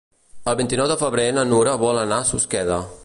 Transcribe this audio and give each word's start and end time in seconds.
El 0.53 0.55
vint-i-nou 0.61 0.87
de 0.91 0.97
febrer 1.01 1.25
na 1.39 1.43
Nura 1.51 1.75
vol 1.83 2.01
anar 2.05 2.19
a 2.23 2.29
Susqueda. 2.31 2.81